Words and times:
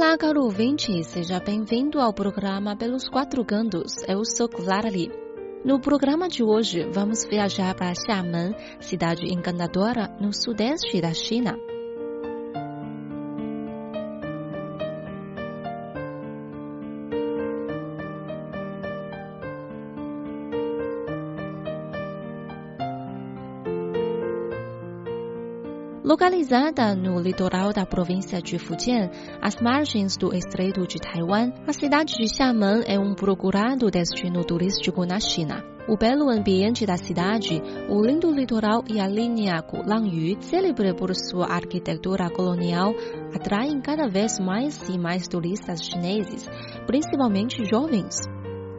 Olá, 0.00 0.16
caro 0.16 0.44
ouvinte, 0.44 1.02
seja 1.02 1.40
bem-vindo 1.40 1.98
ao 1.98 2.12
programa 2.12 2.76
Pelos 2.76 3.08
Quatro 3.08 3.44
Cantos. 3.44 3.96
Eu 4.06 4.24
sou 4.24 4.48
Clara 4.48 4.88
Lee. 4.88 5.10
No 5.64 5.80
programa 5.80 6.28
de 6.28 6.40
hoje, 6.40 6.88
vamos 6.92 7.24
viajar 7.24 7.74
para 7.74 7.92
Xiamen, 7.96 8.54
cidade 8.78 9.26
encantadora 9.26 10.06
no 10.20 10.32
sudeste 10.32 11.00
da 11.00 11.12
China. 11.12 11.58
Localizada 26.20 26.96
no 26.96 27.20
litoral 27.20 27.72
da 27.72 27.86
província 27.86 28.42
de 28.42 28.58
Fujian, 28.58 29.08
às 29.40 29.54
margens 29.62 30.16
do 30.16 30.34
Estreito 30.34 30.84
de 30.84 30.98
Taiwan, 30.98 31.52
a 31.64 31.72
cidade 31.72 32.16
de 32.16 32.26
Xiamen 32.26 32.82
é 32.88 32.98
um 32.98 33.14
procurado 33.14 33.88
destino 33.88 34.44
turístico 34.44 35.06
na 35.06 35.20
China. 35.20 35.62
O 35.86 35.96
belo 35.96 36.28
ambiente 36.28 36.84
da 36.84 36.96
cidade, 36.96 37.62
o 37.88 38.04
lindo 38.04 38.32
litoral 38.32 38.82
e 38.90 38.98
a 38.98 39.06
linha 39.06 39.62
Gulanyu, 39.62 40.42
célebre 40.42 40.92
por 40.92 41.14
sua 41.14 41.46
arquitetura 41.46 42.28
colonial, 42.28 42.92
atraem 43.32 43.80
cada 43.80 44.08
vez 44.08 44.40
mais 44.40 44.88
e 44.88 44.98
mais 44.98 45.28
turistas 45.28 45.84
chineses, 45.84 46.50
principalmente 46.84 47.64
jovens. 47.64 48.26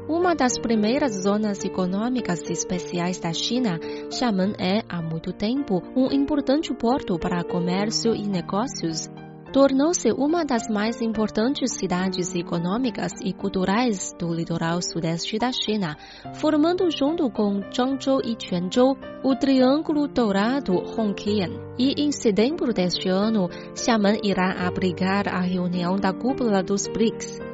Uma 0.09 0.33
das 0.33 0.57
primeiras 0.57 1.21
zonas 1.21 1.63
econômicas 1.63 2.41
especiais 2.49 3.19
da 3.19 3.31
China, 3.31 3.79
Xiamen 4.09 4.55
é, 4.57 4.81
há 4.89 5.03
muito 5.03 5.31
tempo, 5.31 5.83
um 5.95 6.07
importante 6.11 6.73
porto 6.73 7.19
para 7.19 7.43
comércio 7.43 8.15
e 8.15 8.27
negócios. 8.27 9.07
Tornou-se 9.53 10.11
uma 10.11 10.43
das 10.43 10.67
mais 10.67 10.99
importantes 10.99 11.73
cidades 11.73 12.33
econômicas 12.33 13.11
e 13.23 13.31
culturais 13.33 14.11
do 14.17 14.33
litoral 14.33 14.81
sudeste 14.81 15.37
da 15.37 15.52
China, 15.52 15.95
formando 16.33 16.89
junto 16.89 17.30
com 17.30 17.61
Zhengzhou 17.71 18.19
e 18.23 18.35
Quanzhou 18.35 18.97
o 19.23 19.35
Triângulo 19.35 20.07
Dourado 20.07 20.73
Hongqian. 20.73 21.52
E 21.77 22.02
em 22.02 22.11
setembro 22.11 22.73
deste 22.73 23.07
ano, 23.09 23.47
Xiamen 23.75 24.21
irá 24.23 24.65
abrigar 24.67 25.27
a 25.27 25.39
reunião 25.39 25.97
da 25.97 26.11
cúpula 26.11 26.63
dos 26.63 26.87
BRICS. 26.87 27.48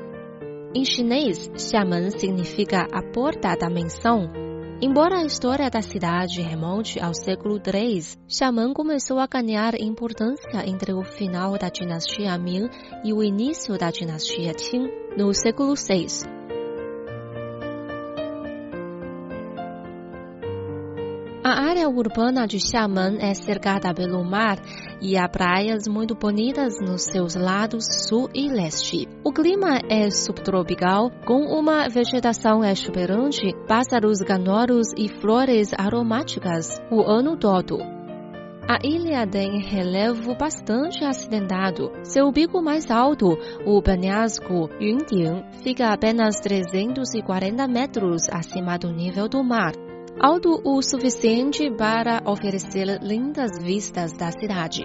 Em 0.76 0.84
chinês, 0.84 1.50
Xiamen 1.58 2.10
significa 2.10 2.86
a 2.92 3.02
porta 3.02 3.56
da 3.56 3.70
menção. 3.70 4.30
Embora 4.82 5.20
a 5.20 5.24
história 5.24 5.70
da 5.70 5.82
cidade 5.82 6.42
remonte 6.42 7.00
ao 7.00 7.14
século 7.14 7.62
III, 7.66 8.18
Xiamen 8.28 8.74
começou 8.74 9.18
a 9.18 9.26
ganhar 9.26 9.74
importância 9.80 10.70
entre 10.70 10.92
o 10.92 11.02
final 11.02 11.58
da 11.58 11.70
dinastia 11.70 12.38
Ming 12.38 12.68
e 13.06 13.14
o 13.14 13.24
início 13.24 13.78
da 13.78 13.90
dinastia 13.90 14.52
Qing, 14.54 14.92
no 15.18 15.34
século 15.34 15.76
VI. 15.76 16.08
A 21.42 21.70
área 21.70 21.88
urbana 21.88 22.46
de 22.46 22.60
Xiamen 22.60 23.18
é 23.22 23.34
cercada 23.34 23.94
pelo 23.94 24.22
mar 24.26 24.58
e 25.02 25.18
há 25.18 25.28
praias 25.28 25.88
muito 25.88 26.16
bonitas 26.16 26.80
nos 26.80 27.04
seus 27.04 27.36
lados 27.36 27.86
sul 28.08 28.30
e 28.34 28.50
leste. 28.50 29.08
O 29.24 29.32
clima 29.32 29.80
é 29.90 30.10
subtropical, 30.10 31.12
com 31.26 31.42
uma 31.42 31.88
vegetação 31.90 32.64
exuberante, 32.64 33.54
pássaros 33.68 34.20
ganoros 34.20 34.88
e 34.98 35.08
flores 35.08 35.72
aromáticas 35.78 36.82
o 36.92 37.02
ano 37.02 37.38
todo. 37.38 37.78
A 38.68 38.80
ilha 38.84 39.28
tem 39.28 39.62
relevo 39.62 40.36
bastante 40.36 41.06
acidentado. 41.06 41.92
Seu 42.02 42.32
pico 42.34 42.64
mais 42.64 42.90
alto, 42.90 43.38
o 43.64 43.80
penhasco 43.80 44.70
Yunding, 44.82 45.44
fica 45.64 45.94
apenas 45.94 46.40
340 46.40 47.68
metros 47.68 48.24
acima 48.32 48.78
do 48.80 48.92
nível 48.92 49.30
do 49.30 49.44
mar 49.44 49.85
alto 50.20 50.62
o 50.64 50.82
suficiente 50.82 51.70
para 51.72 52.22
oferecer 52.26 53.02
lindas 53.02 53.52
vistas 53.62 54.14
da 54.14 54.32
cidade. 54.32 54.84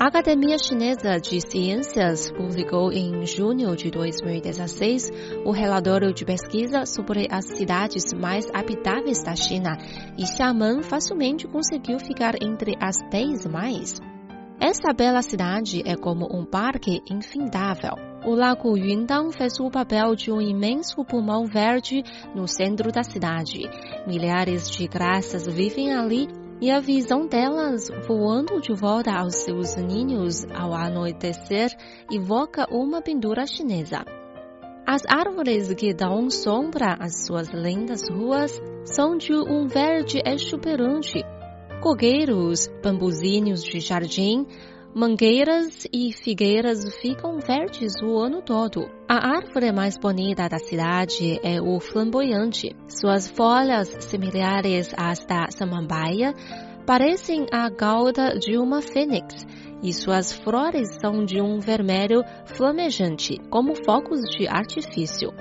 A 0.00 0.08
Academia 0.08 0.58
Chinesa 0.58 1.16
de 1.20 1.40
Ciências 1.40 2.28
publicou 2.32 2.90
em 2.90 3.24
junho 3.24 3.76
de 3.76 3.88
2016 3.88 5.10
o 5.44 5.52
relatório 5.52 6.12
de 6.12 6.24
pesquisa 6.24 6.84
sobre 6.86 7.28
as 7.30 7.56
cidades 7.56 8.12
mais 8.12 8.46
habitáveis 8.52 9.22
da 9.22 9.36
China 9.36 9.78
e 10.18 10.26
Xiamen 10.26 10.82
facilmente 10.82 11.46
conseguiu 11.46 12.00
ficar 12.00 12.34
entre 12.42 12.74
as 12.80 12.96
10 13.12 13.46
mais. 13.46 14.00
Essa 14.60 14.92
bela 14.92 15.22
cidade 15.22 15.82
é 15.86 15.94
como 15.94 16.26
um 16.36 16.44
parque 16.44 17.00
infindável. 17.08 18.11
O 18.24 18.36
lago 18.36 18.76
Yundang 18.78 19.32
fez 19.36 19.58
o 19.58 19.68
papel 19.68 20.14
de 20.14 20.30
um 20.30 20.40
imenso 20.40 21.04
pulmão 21.04 21.44
verde 21.44 22.04
no 22.36 22.46
centro 22.46 22.92
da 22.92 23.02
cidade. 23.02 23.68
Milhares 24.06 24.70
de 24.70 24.86
graças 24.86 25.44
vivem 25.46 25.92
ali 25.92 26.28
e 26.60 26.70
a 26.70 26.78
visão 26.78 27.26
delas 27.26 27.88
voando 28.06 28.60
de 28.60 28.72
volta 28.72 29.10
aos 29.10 29.34
seus 29.34 29.74
ninhos 29.74 30.44
ao 30.54 30.72
anoitecer 30.72 31.76
evoca 32.12 32.64
uma 32.70 33.02
pintura 33.02 33.44
chinesa. 33.44 34.04
As 34.86 35.02
árvores 35.08 35.74
que 35.74 35.92
dão 35.92 36.30
sombra 36.30 36.96
às 37.00 37.26
suas 37.26 37.48
lindas 37.48 38.08
ruas 38.08 38.52
são 38.84 39.16
de 39.16 39.34
um 39.34 39.66
verde 39.66 40.22
exuberante. 40.24 41.24
Cogueiros, 41.80 42.68
bambuzinhos 42.80 43.64
de 43.64 43.80
jardim, 43.80 44.46
Mangueiras 44.94 45.86
e 45.90 46.12
figueiras 46.12 46.84
ficam 47.00 47.38
verdes 47.38 47.94
o 48.02 48.18
ano 48.18 48.42
todo. 48.42 48.90
A 49.08 49.36
árvore 49.36 49.72
mais 49.72 49.96
bonita 49.96 50.46
da 50.50 50.58
cidade 50.58 51.40
é 51.42 51.62
o 51.62 51.80
flamboyante. 51.80 52.76
Suas 52.88 53.26
folhas, 53.30 53.88
similares 54.00 54.92
às 54.94 55.24
da 55.24 55.46
samambaia, 55.50 56.34
parecem 56.86 57.46
a 57.50 57.70
gauda 57.70 58.38
de 58.38 58.58
uma 58.58 58.82
fênix 58.82 59.46
e 59.82 59.94
suas 59.94 60.30
flores 60.30 60.98
são 61.00 61.24
de 61.24 61.40
um 61.40 61.58
vermelho 61.58 62.22
flamejante, 62.44 63.38
como 63.48 63.74
focos 63.86 64.20
de 64.36 64.46
artifício. 64.46 65.32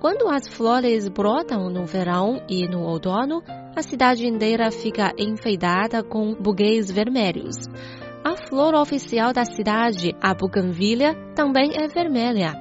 Quando 0.00 0.28
as 0.28 0.48
flores 0.48 1.08
brotam 1.08 1.70
no 1.70 1.86
verão 1.86 2.42
e 2.48 2.66
no 2.66 2.82
outono, 2.82 3.40
a 3.76 3.82
cidade 3.82 4.26
inteira 4.26 4.72
fica 4.72 5.12
enfeitada 5.16 6.02
com 6.02 6.34
buguês 6.34 6.90
vermelhos. 6.90 7.68
A 8.26 8.34
flor 8.34 8.74
oficial 8.74 9.32
da 9.32 9.44
cidade, 9.44 10.12
a 10.20 10.34
buganvília, 10.34 11.14
também 11.36 11.70
é 11.80 11.86
vermelha. 11.86 12.54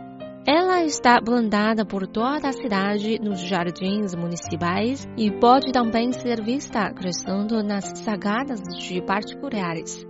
Ela 0.47 0.83
está 0.83 1.19
plantada 1.19 1.83
por 1.83 2.05
toda 2.05 2.49
a 2.49 2.53
cidade 2.53 3.17
nos 3.17 3.39
jardins 3.39 4.13
municipais 4.13 5.07
e 5.17 5.31
pode 5.31 5.71
também 5.71 6.11
ser 6.11 6.43
vista 6.43 6.93
crescendo 6.93 7.63
nas 7.63 7.83
sagadas 7.97 8.61
de 8.77 9.01
particulares. 9.01 10.05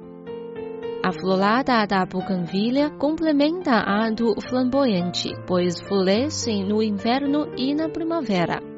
A 1.02 1.14
florada 1.14 1.86
da 1.86 2.06
buganvília 2.06 2.90
complementa 2.90 3.76
a 3.78 4.10
do 4.12 4.36
flamboyante, 4.50 5.30
pois 5.48 5.80
florescem 5.88 6.68
no 6.68 6.84
inverno 6.84 7.48
e 7.56 7.74
na 7.74 7.88
primavera. 7.88 8.75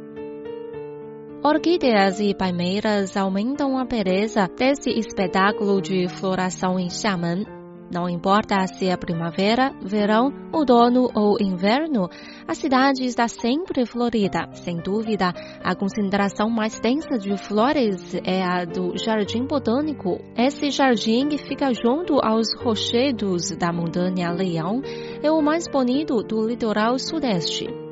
Orquídeas 1.50 2.20
e 2.20 2.36
palmeiras 2.36 3.16
aumentam 3.16 3.78
a 3.78 3.86
beleza 3.86 4.50
desse 4.50 4.90
espetáculo 4.90 5.82
de 5.82 6.06
floração 6.10 6.78
em 6.78 6.90
Xiamen. 6.90 7.46
Não 7.90 8.10
importa 8.10 8.68
se 8.68 8.88
é 8.90 8.98
primavera, 8.98 9.72
verão, 9.82 10.30
outono 10.52 11.08
ou 11.16 11.38
inverno, 11.40 12.10
a 12.46 12.54
cidade 12.54 13.06
está 13.06 13.30
sempre 13.30 13.86
florida. 13.86 14.50
Sem 14.56 14.76
dúvida, 14.82 15.34
a 15.64 15.74
concentração 15.74 16.50
mais 16.50 16.82
densa 16.82 17.18
de 17.18 17.38
flores 17.38 18.14
é 18.26 18.44
a 18.44 18.66
do 18.66 18.98
Jardim 18.98 19.46
Botânico. 19.46 20.20
Esse 20.36 20.70
jardim 20.70 21.30
que 21.30 21.38
fica 21.38 21.74
junto 21.74 22.20
aos 22.22 22.48
rochedos 22.62 23.56
da 23.58 23.72
montanha 23.72 24.34
Leão 24.34 24.82
é 25.24 25.32
o 25.32 25.42
mais 25.42 25.66
bonito 25.66 26.22
do 26.24 26.46
litoral 26.46 27.00
sudeste. 27.00 27.87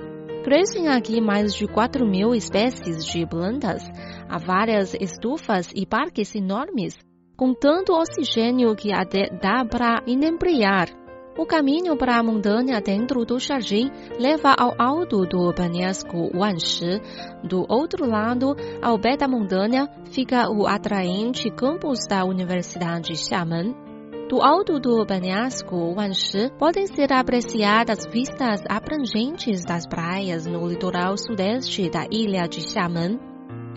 Crescem 0.45 0.87
aqui 0.89 1.19
mais 1.19 1.55
de 1.55 1.65
4 1.65 2.05
mil 2.05 2.35
espécies 2.35 3.03
de 3.03 3.25
plantas. 3.25 3.81
Há 4.29 4.37
várias 4.37 4.93
estufas 4.93 5.71
e 5.73 5.87
parques 5.87 6.35
enormes, 6.35 6.95
com 7.35 7.51
tanto 7.51 7.93
oxigênio 7.93 8.75
que 8.75 8.93
até 8.93 9.27
dá 9.41 9.65
para 9.65 10.03
inebriar. 10.05 10.89
O 11.35 11.47
caminho 11.47 11.97
para 11.97 12.19
a 12.19 12.23
montanha 12.23 12.79
dentro 12.79 13.25
do 13.25 13.39
jardim 13.39 13.89
leva 14.19 14.53
ao 14.55 14.75
alto 14.77 15.25
do 15.25 15.51
penhasco 15.51 16.29
Wanshi. 16.37 17.01
Do 17.43 17.65
outro 17.67 18.07
lado, 18.07 18.55
ao 18.83 18.99
pé 18.99 19.17
da 19.17 19.27
montanha, 19.27 19.89
fica 20.11 20.47
o 20.47 20.67
atraente 20.67 21.49
campus 21.49 22.05
da 22.07 22.23
Universidade 22.23 23.17
Xiamen. 23.17 23.84
Do 24.27 24.41
alto 24.41 24.79
do 24.79 25.05
penhasco 25.05 25.93
Wanshi 25.95 26.49
podem 26.57 26.87
ser 26.87 27.13
apreciadas 27.13 28.07
vistas 28.11 28.63
abrangentes 28.67 29.63
das 29.63 29.85
praias 29.85 30.47
no 30.47 30.67
litoral 30.67 31.15
sudeste 31.15 31.91
da 31.91 32.07
ilha 32.11 32.47
de 32.47 32.59
Xiamen. 32.61 33.19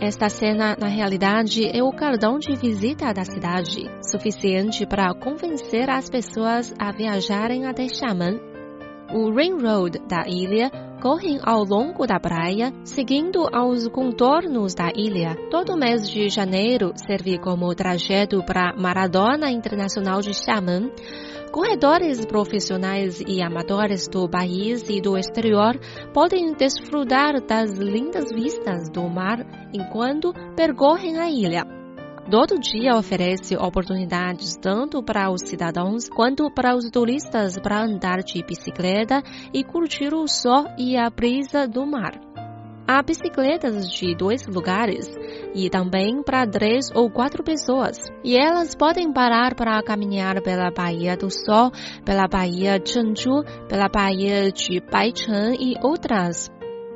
Esta 0.01 0.31
cena, 0.31 0.75
na 0.81 0.89
realidade, 0.89 1.67
é 1.67 1.83
o 1.83 1.93
cartão 1.93 2.39
de 2.39 2.57
visita 2.57 3.13
da 3.13 3.25
cidade, 3.25 3.91
suficiente 4.01 4.87
para 4.87 5.13
convencer 5.13 5.91
as 5.91 6.09
pessoas 6.09 6.73
a 6.79 6.93
viajarem 6.93 7.67
até 7.67 7.87
Xiamen. 7.87 8.41
O 9.13 9.31
Ring 9.31 9.61
Road 9.61 9.99
da 10.09 10.27
ilha 10.27 10.71
corre 11.01 11.39
ao 11.43 11.65
longo 11.65 12.07
da 12.07 12.19
praia, 12.19 12.73
seguindo 12.85 13.47
aos 13.53 13.87
contornos 13.89 14.75
da 14.75 14.91
ilha. 14.95 15.37
Todo 15.51 15.77
mês 15.77 16.09
de 16.09 16.29
janeiro 16.29 16.93
serve 16.95 17.39
como 17.39 17.75
trajeto 17.75 18.43
para 18.45 18.75
Maratona 18.77 19.51
Internacional 19.51 20.21
de 20.21 20.35
Xiamen. 20.35 20.91
Corredores 21.53 22.27
profissionais 22.27 23.21
e 23.27 23.43
amadores 23.43 24.07
do 24.09 24.29
país 24.29 24.89
e 24.89 25.01
do 25.01 25.17
exterior 25.17 25.79
podem 26.13 26.53
desfrutar 26.53 27.41
das 27.41 27.71
lindas 27.73 28.31
vistas 28.33 28.91
do 28.91 29.09
mar 29.09 29.47
enquanto 29.73 30.33
percorrem 30.55 31.19
a 31.19 31.31
ilha. 31.31 31.78
Todo 32.31 32.59
dia 32.59 32.95
oferece 32.95 33.57
oportunidades 33.57 34.55
tanto 34.61 35.03
para 35.03 35.31
os 35.31 35.41
cidadãos 35.49 36.11
quanto 36.11 36.51
para 36.51 36.77
os 36.77 36.91
turistas 36.91 37.59
para 37.59 37.83
andar 37.83 38.23
de 38.23 38.45
bicicleta 38.45 39.23
e 39.51 39.65
curtir 39.65 40.13
o 40.13 40.29
sol 40.29 40.67
e 40.77 40.95
a 40.95 41.09
brisa 41.09 41.67
do 41.67 41.87
mar. 41.87 42.21
Há 42.87 43.03
bicicletas 43.03 43.91
de 43.91 44.15
dois 44.15 44.47
lugares 44.47 45.07
e 45.55 45.71
também 45.71 46.23
para 46.23 46.47
três 46.47 46.91
ou 46.95 47.11
quatro 47.11 47.43
pessoas. 47.43 47.97
E 48.23 48.37
elas 48.37 48.75
podem 48.75 49.11
parar 49.11 49.55
para 49.55 49.83
caminhar 49.83 50.43
pela 50.43 50.71
Baía 50.71 51.17
do 51.17 51.31
Sol, 51.31 51.71
pela 52.05 52.29
Baía 52.29 52.79
Chengzhu, 52.85 53.43
pela 53.71 53.89
Baía 53.89 54.53
de 54.53 54.81
Baicheng 54.81 55.57
e 55.59 55.77
outras. 55.83 56.51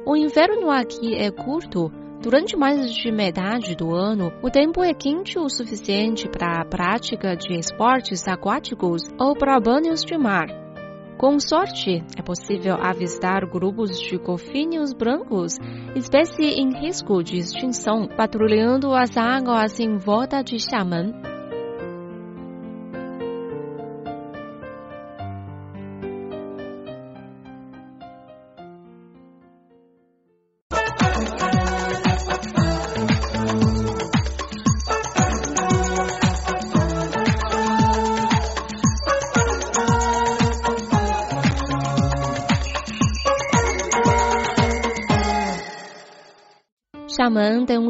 O 0.04 0.14
inverno 0.14 0.70
aqui 0.70 1.14
é 1.14 1.30
curto. 1.30 2.01
Durante 2.22 2.56
mais 2.56 2.94
de 2.94 3.10
metade 3.10 3.74
do 3.74 3.92
ano, 3.92 4.32
o 4.40 4.48
tempo 4.48 4.80
é 4.80 4.94
quente 4.94 5.40
o 5.40 5.48
suficiente 5.48 6.28
para 6.28 6.60
a 6.60 6.64
prática 6.64 7.34
de 7.36 7.58
esportes 7.58 8.28
aquáticos 8.28 9.02
ou 9.18 9.36
para 9.36 9.58
banhos 9.58 10.04
de 10.04 10.16
mar. 10.16 10.46
Com 11.18 11.40
sorte, 11.40 12.00
é 12.16 12.22
possível 12.22 12.76
avistar 12.80 13.44
grupos 13.44 13.98
de 13.98 14.16
golfinhos 14.18 14.92
brancos, 14.92 15.56
espécie 15.96 16.60
em 16.60 16.70
risco 16.80 17.24
de 17.24 17.38
extinção, 17.38 18.06
patrulhando 18.06 18.94
as 18.94 19.16
águas 19.16 19.80
em 19.80 19.96
volta 19.96 20.44
de 20.44 20.60
Xiamen. 20.60 21.31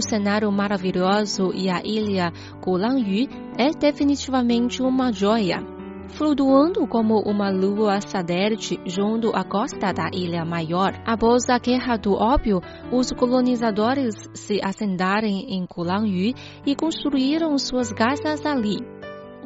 Cenário 0.02 0.50
maravilhoso 0.52 1.52
e 1.54 1.70
a 1.70 1.80
ilha 1.84 2.32
Gulanyu 2.62 3.28
é 3.56 3.70
definitivamente 3.70 4.82
uma 4.82 5.12
joia. 5.12 5.62
Flutuando 6.08 6.86
como 6.86 7.20
uma 7.20 7.50
lua 7.50 8.00
satélite 8.00 8.78
junto 8.84 9.34
à 9.34 9.44
costa 9.44 9.92
da 9.92 10.10
ilha 10.12 10.44
maior, 10.44 10.92
após 11.06 11.48
a 11.48 11.58
Guerra 11.58 11.96
do 11.96 12.12
Ópio, 12.12 12.60
os 12.92 13.10
colonizadores 13.12 14.14
se 14.34 14.60
assentaram 14.62 15.26
em 15.26 15.64
Gulanyu 15.64 16.34
e 16.66 16.76
construíram 16.76 17.56
suas 17.56 17.92
casas 17.92 18.44
ali. 18.44 18.91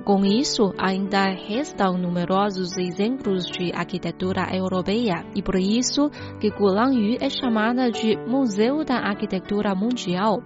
Com 0.06 0.24
isso, 0.24 0.72
ainda 0.78 1.24
restam 1.30 1.98
numerosos 1.98 2.76
exemplos 2.76 3.44
de 3.44 3.72
arquitetura 3.74 4.56
europeia 4.56 5.26
e 5.34 5.42
por 5.42 5.56
isso 5.56 6.08
que 6.40 6.48
Gulanyu 6.48 7.16
é 7.20 7.28
chamada 7.28 7.90
de 7.90 8.16
Museu 8.16 8.84
da 8.84 8.98
Arquitetura 8.98 9.74
Mundial. 9.74 10.40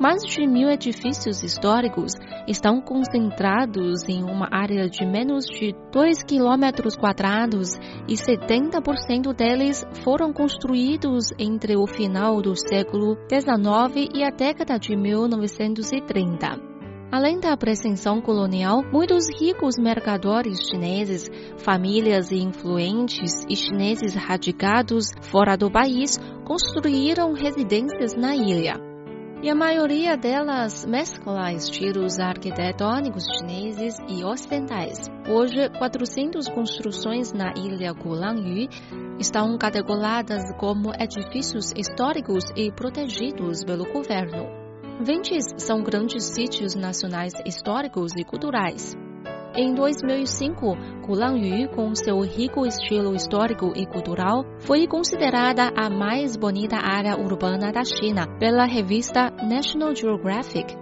Mais 0.00 0.22
de 0.24 0.46
mil 0.46 0.70
edifícios 0.70 1.42
históricos 1.42 2.14
estão 2.48 2.80
concentrados 2.80 4.08
em 4.08 4.24
uma 4.24 4.48
área 4.50 4.88
de 4.88 5.04
menos 5.04 5.44
de 5.44 5.74
2 5.92 6.22
km 6.24 6.98
quadrados 6.98 7.74
e 8.08 8.14
70% 8.14 9.34
deles 9.34 9.86
foram 10.02 10.32
construídos 10.32 11.26
entre 11.38 11.76
o 11.76 11.86
final 11.86 12.40
do 12.40 12.56
século 12.56 13.18
XIX 13.28 14.08
e 14.14 14.24
a 14.24 14.30
década 14.30 14.78
de 14.78 14.96
1930. 14.96 16.73
Além 17.14 17.38
da 17.38 17.56
pretensão 17.56 18.20
colonial, 18.20 18.82
muitos 18.90 19.26
ricos 19.38 19.78
mercadores 19.78 20.58
chineses, 20.68 21.30
famílias 21.58 22.32
influentes 22.32 23.46
e 23.48 23.54
chineses 23.54 24.16
radicados 24.16 25.12
fora 25.30 25.56
do 25.56 25.70
país 25.70 26.18
construíram 26.44 27.32
residências 27.32 28.16
na 28.16 28.34
ilha. 28.34 28.74
E 29.44 29.48
a 29.48 29.54
maioria 29.54 30.16
delas 30.16 30.84
mescla 30.86 31.52
estilos 31.52 32.18
arquitetônicos 32.18 33.22
chineses 33.38 33.94
e 34.08 34.24
ocidentais. 34.24 35.08
Hoje, 35.28 35.68
400 35.78 36.48
construções 36.48 37.32
na 37.32 37.54
ilha 37.56 37.92
Gulanyu 37.92 38.68
estão 39.20 39.56
categorizadas 39.56 40.52
como 40.58 40.92
edifícios 40.92 41.70
históricos 41.76 42.42
e 42.56 42.72
protegidos 42.72 43.62
pelo 43.62 43.84
governo. 43.92 44.63
Ventis 45.00 45.44
são 45.58 45.82
grandes 45.82 46.24
sítios 46.24 46.76
nacionais 46.76 47.32
históricos 47.44 48.12
e 48.16 48.22
culturais. 48.22 48.96
Em 49.56 49.74
2005, 49.74 50.76
Gulanyu, 51.04 51.68
com 51.70 51.92
seu 51.96 52.20
rico 52.20 52.64
estilo 52.64 53.14
histórico 53.14 53.72
e 53.74 53.86
cultural, 53.86 54.44
foi 54.60 54.86
considerada 54.86 55.72
a 55.76 55.90
mais 55.90 56.36
bonita 56.36 56.76
área 56.76 57.18
urbana 57.18 57.72
da 57.72 57.82
China 57.84 58.26
pela 58.38 58.64
revista 58.66 59.30
National 59.30 59.94
Geographic. 59.96 60.76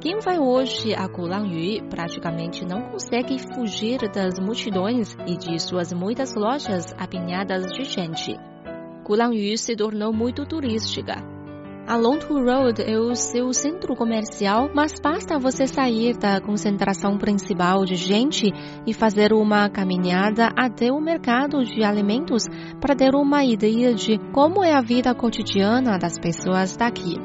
Quem 0.00 0.18
vai 0.18 0.38
hoje 0.38 0.94
a 0.94 1.06
Gulanyu 1.06 1.84
praticamente 1.90 2.64
não 2.64 2.90
consegue 2.90 3.36
fugir 3.54 3.98
das 4.10 4.38
multidões 4.38 5.14
e 5.26 5.36
de 5.36 5.58
suas 5.58 5.92
muitas 5.92 6.34
lojas 6.34 6.94
apinhadas 6.98 7.66
de 7.72 7.84
gente. 7.84 8.34
Gulanyu 9.04 9.58
se 9.58 9.76
tornou 9.76 10.12
muito 10.12 10.46
turística 10.46 11.37
a 11.88 11.96
Longtu 11.96 12.34
Road 12.34 12.82
é 12.82 12.98
o 12.98 13.14
seu 13.14 13.50
centro 13.54 13.96
comercial, 13.96 14.68
mas 14.74 15.00
basta 15.02 15.38
você 15.38 15.66
sair 15.66 16.18
da 16.18 16.38
concentração 16.38 17.16
principal 17.16 17.86
de 17.86 17.94
gente 17.94 18.52
e 18.86 18.92
fazer 18.92 19.32
uma 19.32 19.70
caminhada 19.70 20.50
até 20.54 20.92
o 20.92 21.00
mercado 21.00 21.64
de 21.64 21.82
alimentos 21.82 22.44
para 22.78 22.94
ter 22.94 23.14
uma 23.14 23.42
ideia 23.42 23.94
de 23.94 24.18
como 24.34 24.62
é 24.62 24.74
a 24.74 24.82
vida 24.82 25.14
cotidiana 25.14 25.98
das 25.98 26.18
pessoas 26.18 26.76
daqui. 26.76 27.16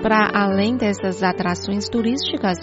Para 0.00 0.30
além 0.32 0.76
dessas 0.76 1.20
atrações 1.24 1.88
turísticas, 1.88 2.58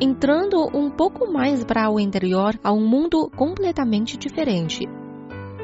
entrando 0.00 0.66
um 0.74 0.90
pouco 0.90 1.32
mais 1.32 1.62
para 1.64 1.88
o 1.88 2.00
interior, 2.00 2.58
há 2.64 2.72
um 2.72 2.84
mundo 2.84 3.30
completamente 3.36 4.16
diferente. 4.16 4.97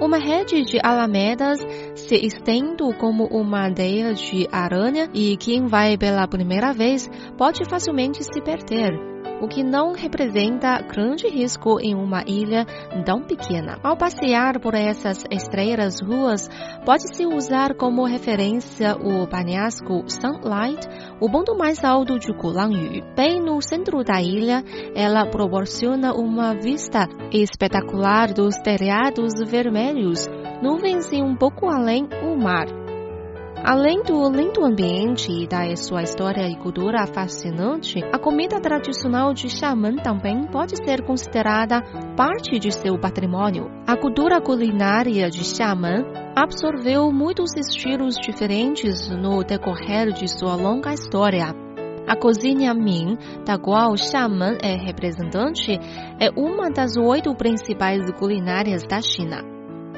Uma 0.01 0.19
rede 0.19 0.63
de 0.65 0.79
alamedas 0.83 1.61
se 1.95 2.17
estende 2.17 2.93
como 2.99 3.27
uma 3.27 3.65
aldeia 3.65 4.13
de 4.13 4.47
aranha 4.51 5.09
e 5.15 5.37
quem 5.37 5.67
vai 5.67 5.97
pela 5.97 6.27
primeira 6.27 6.73
vez 6.73 7.09
pode 7.39 7.65
facilmente 7.65 8.23
se 8.23 8.41
perder 8.43 9.14
o 9.41 9.49
que 9.49 9.63
não 9.63 9.93
representa 9.93 10.81
grande 10.83 11.29
risco 11.29 11.81
em 11.81 11.95
uma 11.95 12.23
ilha 12.27 12.65
tão 13.05 13.23
pequena. 13.23 13.79
Ao 13.83 13.97
passear 13.97 14.61
por 14.61 14.75
essas 14.75 15.25
estreiras 15.31 16.01
ruas, 16.01 16.49
pode-se 16.85 17.27
usar 17.27 17.75
como 17.75 18.05
referência 18.05 18.97
o 18.97 19.27
penhasco 19.27 20.05
Sunlight, 20.07 20.87
o 21.21 21.31
ponto 21.31 21.57
mais 21.57 21.85
alto 21.85 22.19
de 22.19 22.33
Gulanyu. 22.33 23.03
Bem 23.17 23.41
no 23.41 23.61
centro 23.61 24.03
da 24.05 24.21
ilha, 24.21 24.65
ela 24.95 25.27
proporciona 25.27 26.13
uma 26.15 26.55
vista 26.55 27.09
espetacular 27.33 28.33
dos 28.33 28.57
telhados 28.59 29.33
vermelhos, 29.47 30.27
nuvens 30.63 31.13
e 31.13 31.23
um 31.23 31.37
pouco 31.37 31.67
além 31.67 32.09
o 32.23 32.37
mar. 32.37 32.84
Além 33.67 34.03
do 34.03 34.29
lindo 34.29 34.63
ambiente 34.63 35.33
e 35.33 35.47
da 35.47 35.75
sua 35.75 36.03
história 36.03 36.47
e 36.47 36.55
cultura 36.55 37.07
fascinante, 37.07 37.99
a 38.13 38.19
comida 38.19 38.61
tradicional 38.61 39.33
de 39.33 39.49
Xiamen 39.49 39.97
também 39.97 40.47
pode 40.49 40.77
ser 40.85 41.03
considerada 41.03 41.81
parte 42.15 42.59
de 42.59 42.71
seu 42.71 43.01
patrimônio. 43.01 43.71
A 43.87 43.97
cultura 43.97 44.39
culinária 44.39 45.31
de 45.31 45.43
Xiamen 45.43 46.05
absorveu 46.37 47.11
muitos 47.11 47.57
estilos 47.57 48.17
diferentes 48.17 49.09
no 49.09 49.43
decorrer 49.43 50.13
de 50.13 50.29
sua 50.29 50.57
longa 50.57 50.93
história. 50.93 51.47
A 52.07 52.15
cozinha 52.15 52.75
Ming, 52.75 53.17
da 53.47 53.57
qual 53.57 53.97
Xiamen 53.97 54.59
é 54.63 54.77
representante, 54.77 55.81
é 56.21 56.29
uma 56.37 56.71
das 56.71 56.99
oito 56.99 57.35
principais 57.35 58.11
culinárias 58.19 58.83
da 58.87 59.01
China. 59.01 59.54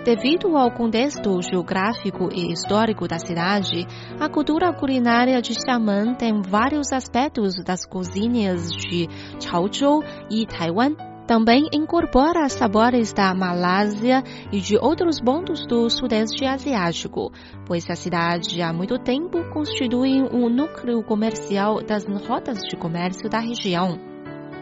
Devido 0.07 0.57
ao 0.57 0.71
contexto 0.71 1.43
geográfico 1.43 2.29
e 2.33 2.53
histórico 2.53 3.09
da 3.09 3.19
cidade, 3.19 3.85
a 4.21 4.29
cultura 4.29 4.73
culinária 4.73 5.43
de 5.43 5.53
Xiamen 5.53 6.15
tem 6.15 6.43
vários 6.43 6.93
aspectos 6.93 7.57
das 7.65 7.85
cozinhas 7.85 8.71
de 8.71 9.09
Chaozhou 9.41 10.05
e 10.31 10.47
Taiwan. 10.47 10.95
Também 11.27 11.69
incorpora 11.73 12.49
sabores 12.49 13.13
da 13.13 13.35
Malásia 13.35 14.23
e 14.53 14.61
de 14.61 14.77
outros 14.77 15.21
pontos 15.21 15.67
do 15.67 15.91
Sudeste 15.91 16.45
Asiático, 16.45 17.33
pois 17.67 17.91
a 17.91 17.97
cidade 17.97 18.63
há 18.63 18.73
muito 18.73 19.01
tempo 19.01 19.43
constitui 19.53 20.23
um 20.23 20.49
núcleo 20.49 21.03
comercial 21.03 21.83
das 21.83 22.07
rotas 22.29 22.63
de 22.63 22.77
comércio 22.77 23.29
da 23.29 23.41
região. 23.41 24.16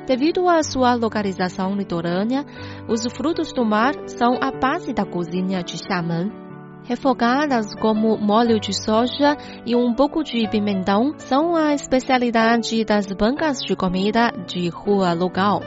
Devido 0.07 0.47
à 0.49 0.63
sua 0.63 0.95
localização 0.95 1.75
litorânea, 1.75 2.45
os 2.87 3.07
frutos 3.07 3.53
do 3.55 3.65
mar 3.65 3.95
são 4.07 4.37
a 4.39 4.51
base 4.51 4.93
da 4.93 5.05
cozinha 5.07 5.63
de 5.63 5.79
Xiamen. 5.79 6.31
Refogadas 6.85 7.75
como 7.81 8.19
molho 8.19 8.61
de 8.61 8.75
soja 8.75 9.35
e 9.65 9.75
um 9.75 9.95
pouco 9.95 10.23
de 10.23 10.47
pimentão 10.51 11.15
são 11.17 11.57
a 11.57 11.73
especialidade 11.73 12.85
das 12.85 13.07
bancas 13.07 13.61
de 13.61 13.75
comida 13.75 14.31
de 14.47 14.69
rua 14.69 15.15
local. 15.15 15.63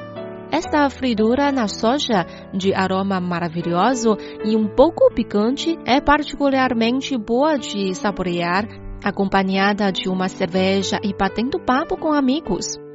Esta 0.52 0.88
fritura 0.92 1.52
na 1.52 1.68
soja, 1.68 2.24
de 2.54 2.76
aroma 2.76 3.20
maravilhoso 3.20 4.16
e 4.46 4.56
um 4.56 4.68
pouco 4.68 5.12
picante, 5.16 5.80
é 5.84 6.00
particularmente 6.00 7.18
boa 7.18 7.58
de 7.58 7.96
saborear, 7.96 8.68
acompanhada 9.04 9.92
de 9.92 10.08
uma 10.08 10.30
cerveja 10.30 11.00
e 11.04 11.12
batendo 11.12 11.60
papo 11.60 11.98
com 11.98 12.14
amigos. 12.14 12.87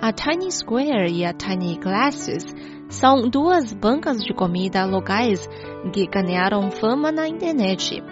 A 0.00 0.12
Tiny 0.12 0.52
Square 0.52 1.10
e 1.10 1.24
a 1.24 1.32
Tiny 1.32 1.78
Glasses 1.78 2.44
são 2.88 3.28
duas 3.28 3.72
bancas 3.72 4.22
de 4.22 4.34
comida 4.34 4.84
locais 4.84 5.48
que 5.92 6.06
ganharam 6.06 6.70
fama 6.70 7.10
na 7.10 7.26
internet. 7.26 8.02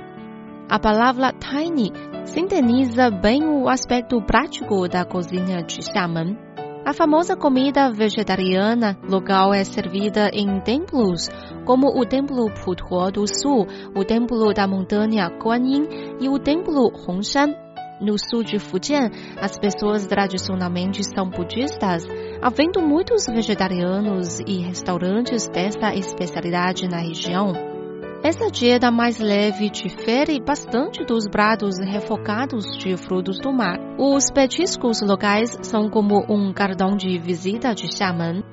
A 0.68 0.78
palavra 0.78 1.32
tiny 1.32 1.92
sintetiza 2.24 3.10
bem 3.10 3.44
o 3.44 3.68
aspecto 3.68 4.20
prático 4.22 4.88
da 4.88 5.04
cozinha 5.04 5.62
de 5.62 5.84
Xiamen. 5.84 6.38
A 6.86 6.92
famosa 6.94 7.36
comida 7.36 7.92
vegetariana 7.92 8.98
local 9.08 9.52
é 9.52 9.62
servida 9.62 10.30
em 10.32 10.60
templos, 10.60 11.28
como 11.66 11.88
o 11.88 12.06
Templo 12.06 12.50
Putuo 12.64 13.10
do 13.10 13.26
Sul, 13.26 13.66
o 13.94 14.04
Templo 14.04 14.52
da 14.54 14.66
Montanha 14.66 15.28
Guanyin 15.28 15.86
e 16.20 16.28
o 16.28 16.38
Templo 16.38 16.90
Hongshan. 17.06 17.63
No 18.04 18.16
sul 18.18 18.44
de 18.44 18.58
Fujian, 18.58 19.10
as 19.40 19.58
pessoas 19.58 20.06
tradicionalmente 20.06 21.02
são 21.02 21.30
budistas, 21.30 22.04
havendo 22.42 22.82
muitos 22.82 23.24
vegetarianos 23.24 24.40
e 24.40 24.58
restaurantes 24.58 25.48
desta 25.48 25.94
especialidade 25.94 26.86
na 26.86 26.98
região. 26.98 27.54
Essa 28.22 28.50
dieta 28.50 28.90
mais 28.90 29.18
leve 29.18 29.70
difere 29.70 30.38
bastante 30.38 31.02
dos 31.02 31.26
pratos 31.26 31.78
refocados 31.78 32.76
de 32.76 32.94
frutos 32.94 33.38
do 33.40 33.50
mar. 33.50 33.78
Os 33.98 34.30
petiscos 34.30 35.00
locais 35.00 35.56
são 35.62 35.88
como 35.88 36.26
um 36.28 36.52
cartão 36.52 36.98
de 36.98 37.18
visita 37.18 37.74
de 37.74 37.90
Xiamen. 37.90 38.44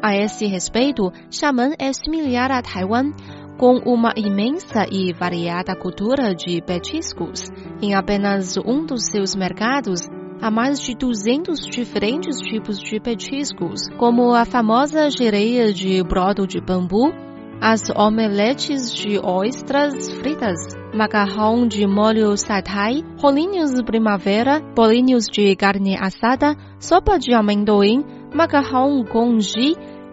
A 0.00 0.14
esse 0.16 0.46
respeito, 0.46 1.12
Xiamen 1.28 1.74
é 1.80 1.92
similar 1.92 2.52
a 2.52 2.62
Taiwan, 2.62 3.10
com 3.58 3.74
uma 3.84 4.12
imensa 4.16 4.86
e 4.88 5.12
variada 5.12 5.74
cultura 5.74 6.32
de 6.32 6.62
petiscos. 6.62 7.48
Em 7.82 7.92
apenas 7.94 8.56
um 8.56 8.86
dos 8.86 9.06
seus 9.10 9.34
mercados, 9.34 10.08
há 10.40 10.48
mais 10.48 10.80
de 10.80 10.94
200 10.94 11.66
diferentes 11.66 12.38
tipos 12.38 12.78
de 12.78 13.00
petiscos, 13.00 13.80
como 13.98 14.32
a 14.32 14.44
famosa 14.44 15.10
gereia 15.10 15.72
de 15.72 16.02
brodo 16.04 16.46
de 16.46 16.60
bambu, 16.60 17.12
as 17.60 17.90
omeletes 17.90 18.94
de 18.94 19.18
ostras 19.18 20.12
fritas, 20.12 20.56
macarrão 20.94 21.66
de 21.66 21.84
molho 21.84 22.36
satay, 22.36 23.02
rolinhos 23.20 23.82
primavera, 23.82 24.60
bolinhos 24.76 25.24
de 25.24 25.56
carne 25.56 25.96
assada, 25.98 26.54
sopa 26.78 27.18
de 27.18 27.34
amendoim, 27.34 28.04
macarrão 28.32 29.04
com 29.04 29.36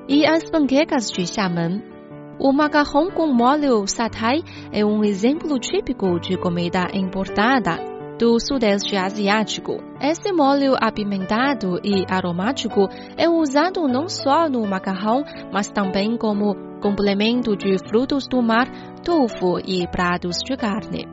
e 0.09 0.25
as 0.25 0.49
panquecas 0.49 1.11
de 1.11 1.27
Xiamen. 1.27 1.94
O 2.37 2.51
macarrão 2.51 3.09
com 3.09 3.27
molho 3.27 3.87
satay 3.87 4.43
é 4.71 4.85
um 4.85 5.03
exemplo 5.03 5.57
típico 5.57 6.19
de 6.19 6.37
comida 6.37 6.85
importada 6.93 7.77
do 8.19 8.39
Sudeste 8.39 8.95
Asiático. 8.95 9.77
Esse 10.01 10.31
molho 10.33 10.75
apimentado 10.79 11.79
e 11.83 12.05
aromático 12.09 12.87
é 13.17 13.29
usado 13.29 13.87
não 13.87 14.09
só 14.09 14.49
no 14.49 14.65
macarrão, 14.67 15.23
mas 15.51 15.69
também 15.69 16.17
como 16.17 16.55
complemento 16.81 17.55
de 17.55 17.77
frutos 17.89 18.27
do 18.27 18.41
mar, 18.41 18.67
tofu 19.03 19.59
e 19.65 19.87
pratos 19.87 20.37
de 20.45 20.55
carne. 20.57 21.07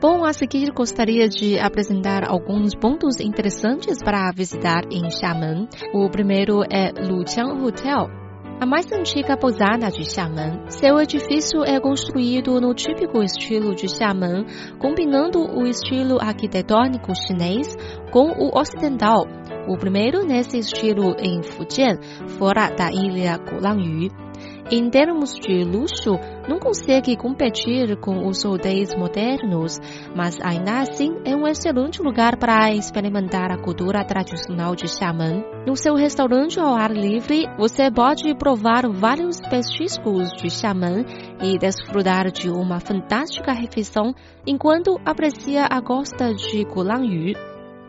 Bom, 0.00 0.24
a 0.24 0.32
seguir 0.32 0.70
gostaria 0.72 1.28
de 1.28 1.58
apresentar 1.58 2.28
alguns 2.28 2.74
pontos 2.74 3.20
interessantes 3.20 3.98
para 4.02 4.30
visitar 4.32 4.82
em 4.90 5.10
Xiamen. 5.10 5.68
O 5.94 6.10
primeiro 6.10 6.62
é 6.70 6.90
Luqiang 6.90 7.62
Hotel 7.64 8.23
a 8.64 8.66
mais 8.66 8.90
antiga 8.90 9.36
pousada 9.36 9.90
de 9.90 10.06
Xiamen. 10.06 10.70
Seu 10.70 10.98
edifício 10.98 11.62
é 11.66 11.78
construído 11.78 12.58
no 12.62 12.72
típico 12.72 13.22
estilo 13.22 13.74
de 13.74 13.86
Xiamen, 13.86 14.46
combinando 14.78 15.38
o 15.38 15.66
estilo 15.66 16.18
arquitetônico 16.18 17.12
chinês 17.14 17.76
com 18.10 18.30
o 18.30 18.58
ocidental. 18.58 19.26
O 19.68 19.76
primeiro 19.76 20.24
nesse 20.24 20.60
estilo 20.60 21.14
em 21.18 21.42
Fujian, 21.42 21.98
fora 22.38 22.70
da 22.70 22.90
ilha 22.90 23.36
Golangyu. 23.36 24.23
Em 24.70 24.88
termos 24.88 25.34
de 25.34 25.62
luxo, 25.62 26.18
não 26.48 26.58
consegue 26.58 27.14
competir 27.16 27.96
com 28.00 28.26
os 28.26 28.46
hotéis 28.46 28.94
modernos, 28.94 29.78
mas 30.16 30.40
ainda 30.40 30.80
assim 30.80 31.18
é 31.26 31.36
um 31.36 31.46
excelente 31.46 32.00
lugar 32.00 32.38
para 32.38 32.72
experimentar 32.72 33.52
a 33.52 33.58
cultura 33.58 34.02
tradicional 34.06 34.74
de 34.74 34.88
Xiamen. 34.88 35.44
No 35.66 35.76
seu 35.76 35.94
restaurante 35.94 36.58
ao 36.58 36.74
ar 36.74 36.90
livre, 36.92 37.46
você 37.58 37.90
pode 37.90 38.34
provar 38.36 38.88
vários 38.88 39.38
petiscos 39.38 40.32
de 40.32 40.48
Xiamen 40.48 41.04
e 41.42 41.58
desfrutar 41.58 42.30
de 42.30 42.48
uma 42.48 42.80
fantástica 42.80 43.52
refeição 43.52 44.14
enquanto 44.46 44.98
aprecia 45.04 45.66
a 45.66 45.82
costa 45.82 46.32
de 46.32 46.64
Gulangyu. 46.64 47.34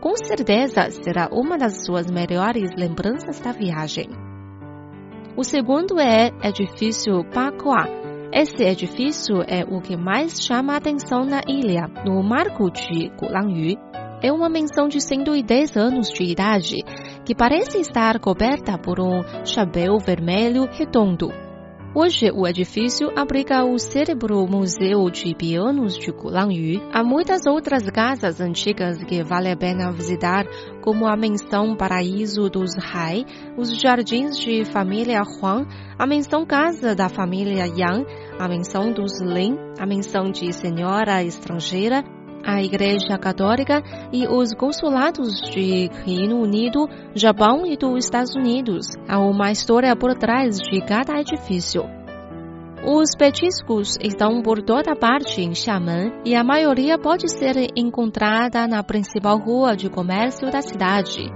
Com 0.02 0.14
certeza 0.14 0.90
será 0.90 1.30
uma 1.32 1.56
das 1.56 1.86
suas 1.86 2.10
melhores 2.10 2.70
lembranças 2.76 3.40
da 3.40 3.52
viagem. 3.52 4.25
O 5.36 5.44
segundo 5.44 6.00
é 6.00 6.30
edifício 6.42 7.22
Pakwa. 7.24 7.84
Esse 8.32 8.64
edifício 8.64 9.42
é 9.46 9.64
o 9.64 9.82
que 9.82 9.94
mais 9.94 10.42
chama 10.42 10.72
a 10.72 10.76
atenção 10.78 11.26
na 11.26 11.42
ilha, 11.46 11.88
no 12.06 12.22
marco 12.22 12.70
de 12.70 13.10
Gulangyu. 13.10 13.78
É 14.22 14.32
uma 14.32 14.48
mansão 14.48 14.88
de 14.88 14.98
110 14.98 15.76
anos 15.76 16.08
de 16.08 16.24
idade, 16.24 16.82
que 17.26 17.34
parece 17.34 17.78
estar 17.78 18.18
coberta 18.18 18.78
por 18.78 18.98
um 18.98 19.22
chapéu 19.44 19.98
vermelho 19.98 20.66
redondo. 20.72 21.45
Hoje, 21.98 22.30
o 22.30 22.46
edifício 22.46 23.10
abriga 23.16 23.64
o 23.64 23.78
cérebro 23.78 24.46
Museu 24.46 25.08
de 25.08 25.34
Pianos 25.34 25.96
de 25.96 26.12
Gulangyu. 26.12 26.82
Há 26.92 27.02
muitas 27.02 27.46
outras 27.46 27.88
casas 27.88 28.38
antigas 28.38 29.02
que 29.02 29.24
vale 29.24 29.50
a 29.50 29.56
pena 29.56 29.90
visitar, 29.90 30.44
como 30.82 31.06
a 31.06 31.16
Mansão 31.16 31.74
Paraíso 31.74 32.50
dos 32.50 32.72
Hai, 32.76 33.24
os 33.56 33.80
Jardins 33.80 34.38
de 34.38 34.66
Família 34.66 35.22
Huang, 35.22 35.66
a 35.98 36.06
Mansão 36.06 36.44
Casa 36.44 36.94
da 36.94 37.08
Família 37.08 37.64
Yang, 37.64 38.04
a 38.38 38.46
Mansão 38.46 38.92
dos 38.92 39.18
Lin, 39.22 39.56
a 39.80 39.86
Mansão 39.86 40.30
de 40.30 40.52
Senhora 40.52 41.24
Estrangeira, 41.24 42.04
a 42.46 42.62
Igreja 42.62 43.18
Católica 43.18 43.82
e 44.12 44.26
os 44.28 44.54
consulados 44.54 45.40
de 45.50 45.90
Reino 46.04 46.40
Unido, 46.40 46.88
Japão 47.14 47.66
e 47.66 47.76
dos 47.76 48.04
Estados 48.04 48.34
Unidos. 48.36 48.86
Há 49.08 49.18
uma 49.18 49.50
história 49.50 49.94
por 49.96 50.14
trás 50.14 50.56
de 50.58 50.80
cada 50.80 51.20
edifício. 51.20 51.82
Os 52.88 53.16
petiscos 53.18 53.98
estão 54.00 54.40
por 54.42 54.62
toda 54.62 54.94
parte 54.94 55.40
em 55.40 55.52
Xiamen 55.52 56.12
e 56.24 56.36
a 56.36 56.44
maioria 56.44 56.96
pode 56.96 57.28
ser 57.28 57.56
encontrada 57.74 58.68
na 58.68 58.80
principal 58.84 59.38
rua 59.38 59.74
de 59.74 59.90
comércio 59.90 60.48
da 60.52 60.62
cidade. 60.62 61.28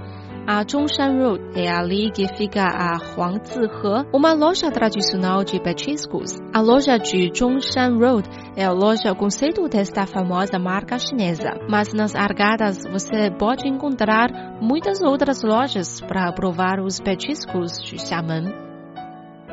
A 0.47 0.63
Zhongshan 0.63 1.21
Road 1.21 1.43
é 1.55 1.69
ali 1.69 2.11
que 2.11 2.27
fica 2.35 2.63
a 2.63 2.97
Huangzihe, 2.97 4.07
uma 4.11 4.33
loja 4.33 4.71
tradicional 4.71 5.43
de 5.43 5.59
petiscos. 5.61 6.35
A 6.51 6.59
loja 6.59 6.97
de 6.97 7.31
Zhongshan 7.31 7.97
Road 7.99 8.27
é 8.55 8.65
a 8.65 8.71
loja 8.71 9.13
conceito 9.13 9.67
desta 9.69 10.07
famosa 10.07 10.57
marca 10.57 10.97
chinesa. 10.97 11.51
Mas 11.69 11.93
nas 11.93 12.15
arcadas 12.15 12.83
você 12.91 13.29
pode 13.29 13.67
encontrar 13.67 14.59
muitas 14.59 14.99
outras 15.01 15.43
lojas 15.43 16.01
para 16.01 16.31
provar 16.33 16.79
os 16.79 16.99
petiscos 16.99 17.79
de 17.79 17.99
Xiamen. 17.99 18.51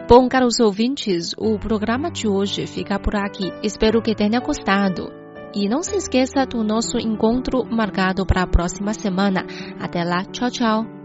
Bom, 0.08 0.26
caros 0.26 0.58
ouvintes, 0.58 1.34
o 1.36 1.58
programa 1.58 2.10
de 2.10 2.26
hoje 2.26 2.66
fica 2.66 2.98
por 2.98 3.14
aqui. 3.14 3.52
Espero 3.62 4.00
que 4.00 4.14
tenha 4.14 4.40
gostado. 4.40 5.17
E 5.54 5.68
não 5.68 5.82
se 5.82 5.96
esqueça 5.96 6.44
do 6.44 6.62
nosso 6.62 6.98
encontro 6.98 7.64
marcado 7.64 8.26
para 8.26 8.42
a 8.42 8.46
próxima 8.46 8.92
semana. 8.92 9.46
Até 9.80 10.04
lá, 10.04 10.24
tchau, 10.24 10.50
tchau. 10.50 10.97